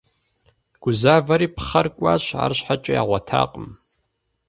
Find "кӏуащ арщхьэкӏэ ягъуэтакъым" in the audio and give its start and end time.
1.97-3.67